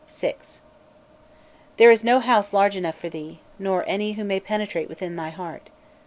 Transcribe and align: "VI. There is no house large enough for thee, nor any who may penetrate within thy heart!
"VI. 0.09 0.33
There 1.77 1.91
is 1.91 2.03
no 2.03 2.19
house 2.21 2.53
large 2.53 2.75
enough 2.75 2.95
for 2.97 3.07
thee, 3.07 3.41
nor 3.59 3.83
any 3.85 4.13
who 4.13 4.23
may 4.23 4.39
penetrate 4.39 4.89
within 4.89 5.15
thy 5.15 5.29
heart! 5.29 5.69